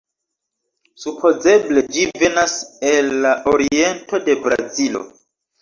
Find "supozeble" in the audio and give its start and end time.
1.03-1.83